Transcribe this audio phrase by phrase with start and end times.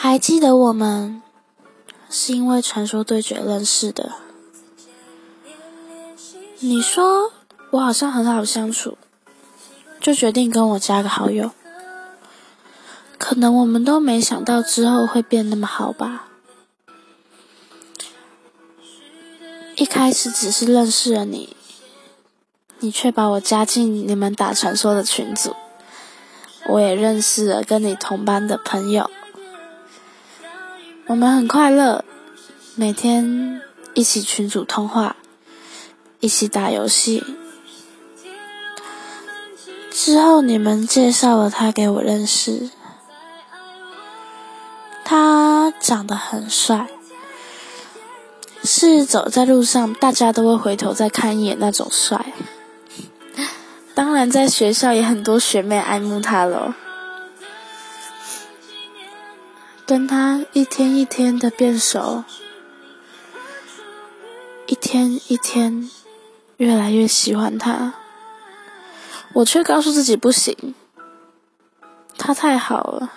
[0.00, 1.20] 还记得我们
[2.08, 4.12] 是因为传说对决认识的。
[6.60, 7.32] 你说
[7.72, 8.96] 我好像很好相处，
[10.00, 11.50] 就决定跟我加个好友。
[13.18, 16.28] 可能我们都没想到之后会变那么好吧。
[19.74, 21.56] 一开始只是认识了你，
[22.78, 25.56] 你却把我加进你们打传说的群组，
[26.68, 29.10] 我也认识了跟你同班的朋友。
[31.08, 32.04] 我们很快乐，
[32.74, 33.62] 每天
[33.94, 35.16] 一起群组通话，
[36.20, 37.24] 一起打游戏。
[39.90, 42.68] 之后你们介绍了他给我认识，
[45.02, 46.88] 他长得很帅，
[48.62, 52.34] 是走在路上大家都会回头再看一眼那种帅。
[53.94, 56.76] 当然，在学校也很多学妹爱慕他了。
[59.88, 62.22] 跟他一天一天的变熟，
[64.66, 65.88] 一天一天
[66.58, 67.94] 越来越喜欢他，
[69.32, 70.74] 我却告诉自己不行，
[72.18, 73.10] 他太好了，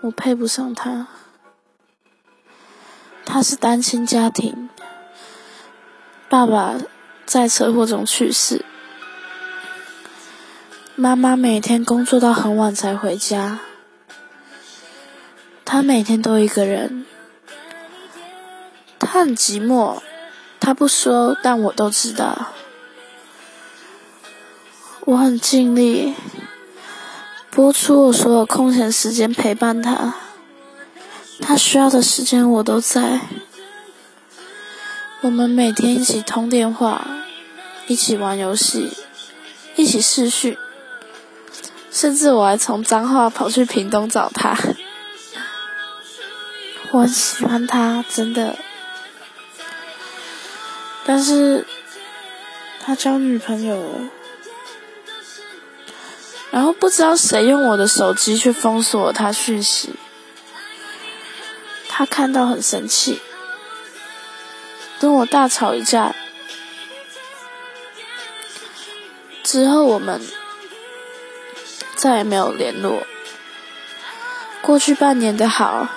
[0.00, 1.08] 我配不上他。
[3.26, 4.70] 他是单亲家庭，
[6.30, 6.76] 爸爸
[7.26, 8.64] 在车祸中去世，
[10.94, 13.58] 妈妈每天工作到很晚才回家。
[15.70, 17.04] 他每天都一个人，
[18.98, 19.98] 他很寂寞，
[20.58, 22.46] 他不说，但我都知道。
[25.00, 26.14] 我很尽力，
[27.50, 30.14] 播出我所有空闲时间陪伴他，
[31.42, 33.20] 他需要的时间我都在。
[35.20, 37.06] 我们每天一起通电话，
[37.86, 38.90] 一起玩游戏，
[39.76, 40.56] 一起视讯，
[41.90, 44.56] 甚至我还从彰化跑去屏东找他。
[46.90, 48.56] 我很喜欢他，真的。
[51.04, 51.66] 但是，
[52.80, 54.10] 他交女朋友了，
[56.50, 59.94] 然后不知道谁用我的手机去封锁他讯息，
[61.88, 63.20] 他看到很生气，
[64.98, 66.14] 跟我大吵一架。
[69.42, 70.20] 之后我们
[71.96, 73.06] 再也没有联络。
[74.62, 75.88] 过去半年的好。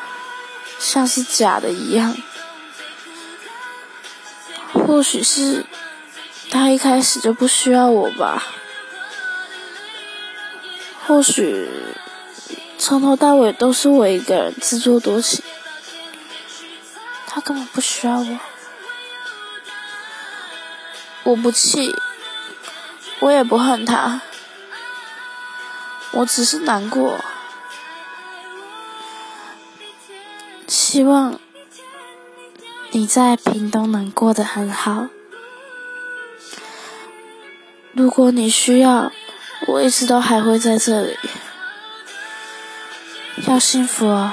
[0.83, 2.17] 像是假的一样，
[4.73, 5.65] 或许是
[6.49, 8.43] 他一开始就不需要我吧，
[11.05, 11.69] 或许
[12.77, 15.43] 从头到尾都是我一个人自作多情，
[17.27, 18.39] 他根本不需要我，
[21.23, 21.95] 我不气，
[23.19, 24.19] 我也不恨他，
[26.11, 27.23] 我只是难过。
[30.71, 31.37] 希望
[32.91, 35.09] 你在屏东能过得很好。
[37.91, 39.11] 如果你需要，
[39.67, 41.17] 我一直都还会在这里。
[43.47, 44.31] 要幸福哦。